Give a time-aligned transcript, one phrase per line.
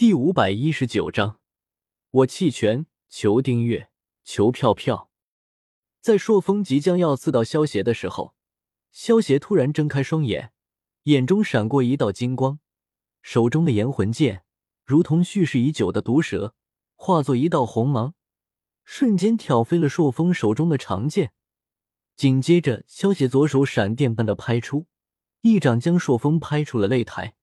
[0.00, 1.40] 第五百一十九章，
[2.10, 2.86] 我弃权。
[3.10, 3.90] 求订阅，
[4.24, 5.10] 求票票。
[6.00, 8.34] 在朔风即将要刺到萧邪的时候，
[8.90, 10.54] 萧邪突然睁开双眼，
[11.02, 12.60] 眼中闪过一道金光，
[13.20, 14.44] 手中的炎魂剑
[14.86, 16.54] 如同蓄势已久的毒蛇，
[16.94, 18.14] 化作一道红芒，
[18.84, 21.34] 瞬间挑飞了朔风手中的长剑。
[22.16, 24.86] 紧接着，萧邪左手闪电般的拍出，
[25.42, 27.34] 一掌将朔风拍出了擂台。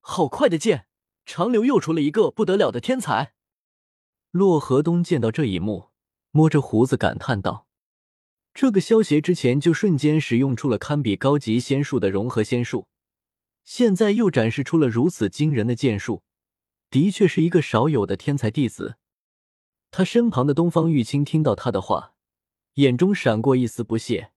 [0.00, 0.88] 好快的剑！
[1.32, 3.34] 长留又出了一个不得了的天才。
[4.32, 5.90] 洛河东见到这一幕，
[6.32, 7.68] 摸着胡子感叹道
[8.52, 12.88] ：“这个萧邪之前就瞬间使用出了堪比高级仙术的融合仙术，
[13.62, 16.24] 现在又展示出了如此惊人的剑术，
[16.90, 18.96] 的确是一个少有的天才弟子。”
[19.92, 22.14] 他身旁的东方玉清听到他的话，
[22.74, 24.32] 眼中闪过一丝不屑：“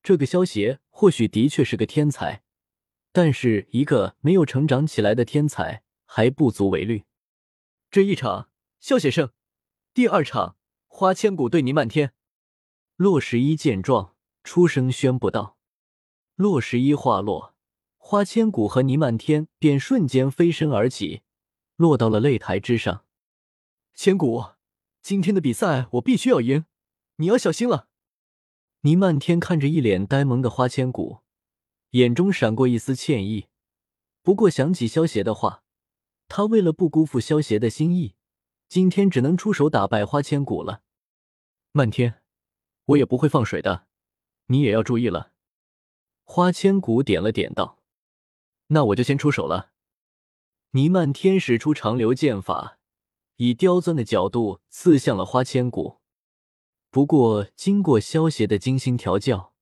[0.00, 2.44] 这个萧邪或许的确是个天才，
[3.10, 7.04] 但是一个没有成长起来的天才。”还不足为虑。
[7.88, 9.30] 这一场，萧邪胜。
[9.94, 10.56] 第二场，
[10.88, 12.14] 花千骨对倪漫天。
[12.96, 15.56] 洛十一见状，出声宣布道
[16.34, 17.54] ：“洛十一话落，
[17.96, 21.22] 花千骨和霓漫天便瞬间飞身而起，
[21.76, 23.04] 落到了擂台之上。
[23.94, 24.44] 千骨，
[25.00, 26.64] 今天的比赛我必须要赢，
[27.18, 27.86] 你要小心了。”
[28.82, 31.20] 霓漫天看着一脸呆萌的花千骨，
[31.90, 33.46] 眼中闪过一丝歉意。
[34.22, 35.62] 不过想起萧邪的话。
[36.30, 38.14] 他为了不辜负萧邪的心意，
[38.68, 40.82] 今天只能出手打败花千骨了。
[41.72, 42.22] 漫天，
[42.84, 43.88] 我也不会放水的，
[44.46, 45.32] 你也要注意了。
[46.22, 47.82] 花千骨点了点道
[48.68, 49.72] ：“那我就先出手了。”
[50.70, 52.78] 倪漫天使出长流剑法，
[53.36, 55.98] 以刁钻的角度刺向了花千骨。
[56.90, 59.52] 不过，经过萧邪的精心调教，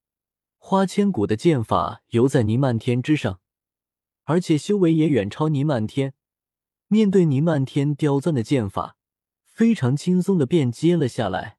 [0.59, 3.41] 花千骨的剑法犹在倪漫天之上，
[4.25, 6.13] 而且修为也远超倪漫天。
[6.89, 8.97] 面对倪漫天刁钻的剑法，
[9.45, 11.59] 非常轻松的便接了下来，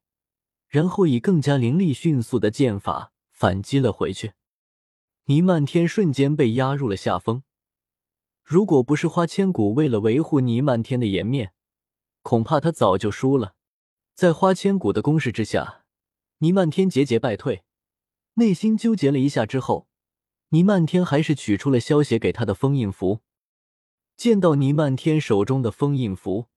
[0.66, 4.32] 然后以更加凌厉迅速的剑法反击了回去。
[5.26, 7.44] 倪漫天瞬间被压入了下风。
[8.42, 11.52] 如果不是花千骨为了维护倪漫天的颜面，
[12.22, 13.54] 恐怕他早就输了。
[14.16, 15.84] 在花千骨的攻势之下，
[16.38, 17.62] 倪漫天节节败退，
[18.34, 19.86] 内心纠结了一下之后，
[20.48, 23.20] 倪漫天还是取出了萧邪给他的封印符。
[24.20, 26.48] 见到倪漫天手中的封印符，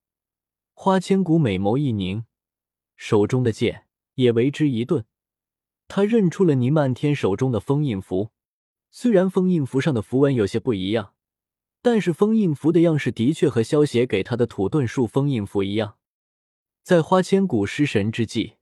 [0.73, 2.25] 花千骨美眸一凝，
[2.97, 3.85] 手中的剑
[4.15, 5.05] 也为之一顿。
[5.87, 8.31] 他认出了倪漫天手中的封印符，
[8.91, 11.13] 虽然封印符上的符文有些不一样，
[11.81, 15.95] 但是封印符的样式的确和萧邪给他的土遁术封印符一样。
[16.83, 18.55] 在花千骨失神之际，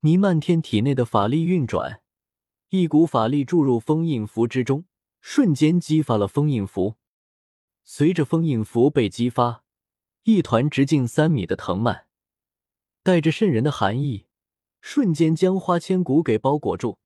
[0.00, 2.00] 倪漫天体内的法力运转，
[2.70, 4.86] 一股法力注入封印符之中，
[5.20, 6.96] 瞬间激发了封印符。
[7.82, 9.64] 随着封印符被激发，
[10.24, 12.06] 一团直径三米的藤蔓，
[13.02, 14.26] 带着渗人的寒意，
[14.80, 16.98] 瞬间将花千骨给包裹住。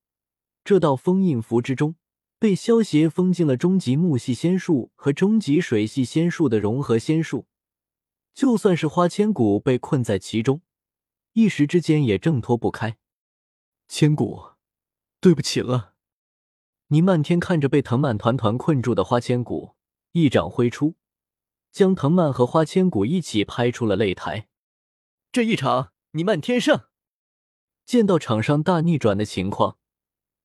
[0.63, 1.95] 这道封印符之中，
[2.39, 7.47] 被萧邪封进了终极木系仙术和终极水系仙术的融合仙术。
[8.33, 10.61] 就算是花千骨被困在其中，
[11.33, 12.97] 一时之间也挣脱不开。
[13.87, 14.51] 千骨，
[15.21, 15.93] 对不起了。
[16.87, 19.75] 倪漫天看着被藤蔓团团困住的花千骨。
[20.17, 20.95] 一掌挥出，
[21.73, 24.47] 将藤蔓和花千骨一起拍出了擂台。
[25.29, 26.85] 这一场，你漫天胜。
[27.83, 29.77] 见到场上大逆转的情况，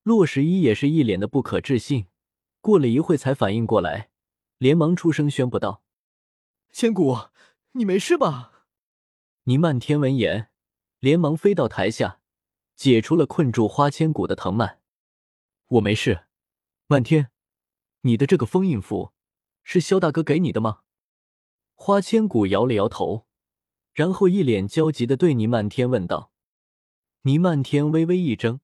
[0.03, 2.07] 洛十一也是一脸的不可置信。
[2.59, 4.09] 过了一会才反应过来，
[4.57, 5.85] 连忙出声宣布道
[6.73, 7.17] ：“千骨，
[7.71, 8.65] 你没事吧？”
[9.47, 10.49] 倪漫天闻言，
[10.99, 12.19] 连忙飞到台下，
[12.75, 14.81] 解除了困住花千骨的藤蔓。
[15.69, 16.25] “我没事。”
[16.87, 17.31] 漫天，
[18.01, 19.13] 你的这个封印符。
[19.63, 20.79] 是萧大哥给你的吗？
[21.75, 23.25] 花千骨摇了摇头，
[23.93, 26.31] 然后一脸焦急的对倪漫天问道。
[27.23, 28.59] 倪漫天微微一怔，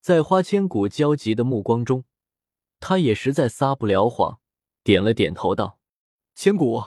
[0.00, 2.04] 在花千骨焦急的目光中，
[2.80, 4.40] 他也实在撒不了谎，
[4.82, 5.78] 点了点头道
[6.34, 6.82] ：“千骨，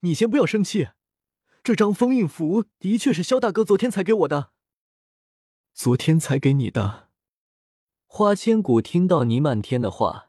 [0.00, 0.88] 你先不要生气，
[1.62, 4.52] 这张封印符的确是萧大哥昨天才给我的。
[5.74, 7.10] 昨天才给你的。”
[8.06, 10.25] 花千骨听到倪漫天的话。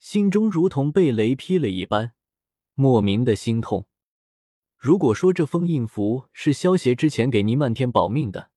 [0.00, 2.14] 心中如同被雷劈了一般，
[2.74, 3.86] 莫名的心痛。
[4.78, 8.50] 如果说这封印符是萧邪之前给倪漫天保命的，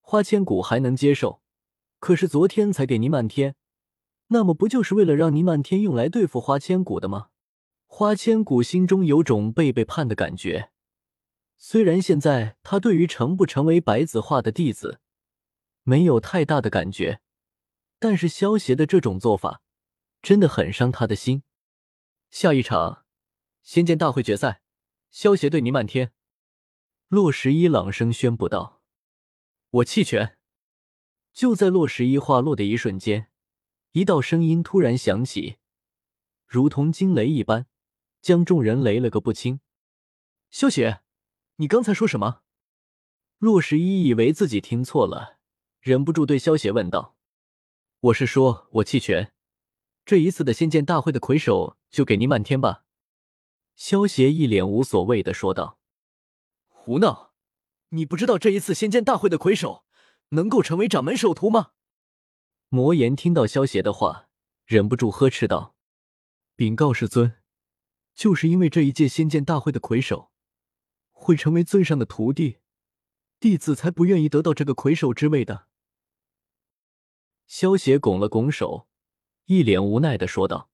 [0.00, 1.42] 花千骨还能接受；
[2.00, 3.54] 可是昨天才给倪漫天，
[4.28, 7.28] 那么不就是为了让倪漫天用来对付花千骨的吗？
[7.86, 10.70] 花千骨心中有种被背叛的感觉。
[11.58, 15.00] 虽然现在他对于成不成为白子画的弟子
[15.82, 17.20] 没有太大的感觉，
[17.98, 19.60] 但是萧邪的这种做法。
[20.28, 21.42] 真的很伤他的心。
[22.28, 23.06] 下一场，
[23.62, 24.60] 仙剑大会决赛，
[25.10, 26.12] 萧协对倪漫天。
[27.08, 28.82] 洛十一朗声宣布道
[29.80, 30.36] ：“我弃权。”
[31.32, 33.30] 就在洛十一话落的一瞬间，
[33.92, 35.56] 一道声音突然响起，
[36.46, 37.64] 如同惊雷一般，
[38.20, 39.60] 将众人雷了个不轻。
[40.50, 41.00] 萧协，
[41.56, 42.42] 你刚才说什么？
[43.38, 45.38] 洛十一以为自己听错了，
[45.80, 47.16] 忍不住对萧协问道
[48.12, 49.32] ：“我是说我弃权，
[50.08, 52.86] 这一次的仙剑大会的魁首就给倪漫天吧。”
[53.76, 55.78] 萧协一脸无所谓的说道。
[56.66, 57.34] 胡闹！
[57.90, 59.84] 你不知道这一次仙剑大会的魁首
[60.30, 61.72] 能够成为掌门首徒吗？
[62.70, 64.30] 魔岩听到萧邪的话，
[64.64, 65.76] 忍不住呵斥道
[66.56, 67.42] ：“禀告师尊，
[68.14, 70.30] 就是因为这一届仙剑大会的魁首
[71.12, 72.60] 会成为尊上的徒弟，
[73.38, 75.66] 弟子才不愿意得到这个魁首之位的。”
[77.46, 78.87] 萧邪拱了拱手，
[79.48, 80.70] 一脸无奈的说道：“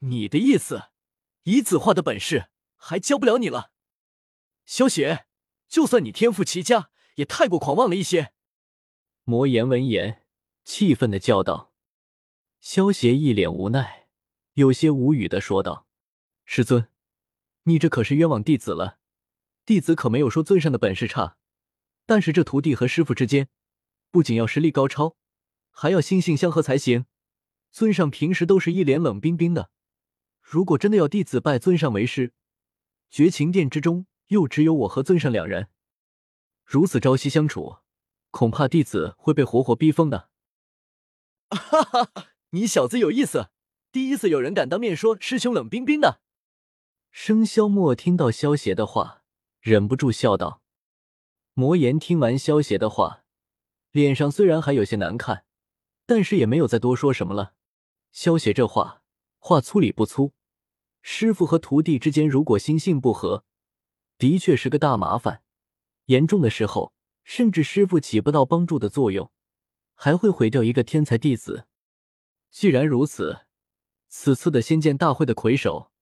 [0.00, 0.90] 你的意思，
[1.44, 3.72] 以子画的本事还教不了你了？”
[4.66, 5.26] 萧雪，
[5.68, 8.34] 就算你天赋奇佳，也太过狂妄了一些。
[9.24, 10.26] 魔岩闻言，
[10.64, 11.72] 气愤的叫道。
[12.60, 14.08] 萧邪一脸无奈，
[14.52, 15.86] 有些无语的说道
[16.44, 16.90] ：“师尊，
[17.62, 18.98] 你这可是冤枉弟子了。
[19.64, 21.38] 弟子可没有说尊上的本事差，
[22.04, 23.48] 但是这徒弟和师傅之间，
[24.10, 25.16] 不仅要实力高超，
[25.70, 27.06] 还要心性相合才行。
[27.70, 29.70] 尊上平时都是一脸冷冰冰的，
[30.40, 32.32] 如果真的要弟子拜尊上为师，
[33.10, 35.68] 绝情殿之中。”又只有我和尊上两人，
[36.62, 37.78] 如此朝夕相处，
[38.30, 40.28] 恐怕弟子会被活活逼疯的。
[41.48, 42.10] 哈哈，
[42.50, 43.48] 你小子有意思，
[43.90, 46.20] 第一次有人敢当面说师兄冷冰冰的。
[47.10, 49.22] 生肖墨听到萧邪的话，
[49.62, 50.60] 忍不住笑道。
[51.54, 53.24] 魔岩听完萧邪的话，
[53.92, 55.46] 脸上虽然还有些难看，
[56.04, 57.54] 但是也没有再多说什么了。
[58.10, 59.02] 萧邪这话
[59.38, 60.32] 话粗理不粗，
[61.02, 63.44] 师傅和徒弟之间如果心性不合。
[64.18, 65.42] 的确是个大麻烦，
[66.06, 69.30] 严重的时候，甚至师傅起不到帮助的作用，
[69.94, 71.66] 还会毁掉一个天才弟子。
[72.50, 73.46] 既然如此，
[74.08, 75.92] 此次的仙剑大会的魁首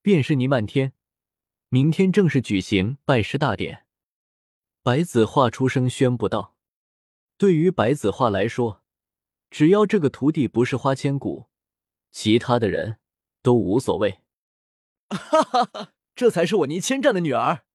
[0.00, 0.94] 便是倪漫天。
[1.68, 3.84] 明天正式举行拜师大典。
[4.82, 6.56] 白子画出声宣布道
[7.36, 8.84] ：“对于白子画来说，
[9.50, 11.48] 只要这个徒弟不是花千骨，
[12.18, 12.96] 其他的人
[13.42, 14.20] 都无所谓。”
[15.10, 17.66] 哈哈哈，这才是我倪千丈的女儿。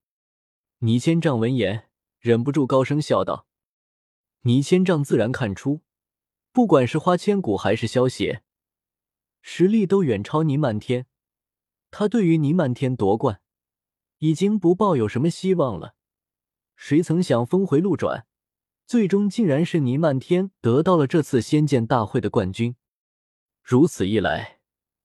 [0.80, 3.46] 倪千丈闻言，忍不住高声笑道
[4.42, 5.82] ：“倪千丈自然看出，
[6.52, 8.42] 不管是花千骨还是萧邪，
[9.44, 11.06] 实力都远超倪漫天。
[11.92, 13.42] 他对于倪漫天夺冠，
[14.18, 15.94] 已经不抱有什么希望了。
[16.76, 18.26] 谁曾想峰回路转，
[18.88, 22.76] 最终竟然是倪漫天得到了这次仙剑大会的冠军。
[23.72, 24.60] 如此一来，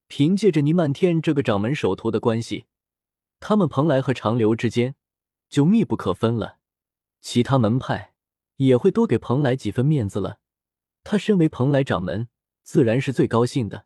[0.09, 2.67] 凭借着倪漫天这个掌门首徒的关系，
[3.39, 4.97] 他们蓬莱和长留之间。”
[5.49, 6.59] 就密不可分了，
[7.21, 8.15] 其他门派
[8.57, 10.41] 也会多给蓬莱几分面子了。
[11.05, 12.29] 他身为蓬莱掌门，
[12.65, 13.86] 自然是最高兴的。